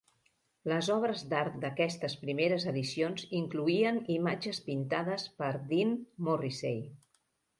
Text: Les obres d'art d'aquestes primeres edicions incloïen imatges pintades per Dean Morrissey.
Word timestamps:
Les 0.71 0.87
obres 0.93 1.19
d'art 1.33 1.57
d'aquestes 1.65 2.15
primeres 2.21 2.65
edicions 2.71 3.27
incloïen 3.41 4.01
imatges 4.15 4.63
pintades 4.69 5.27
per 5.43 5.51
Dean 5.73 5.93
Morrissey. 6.29 6.83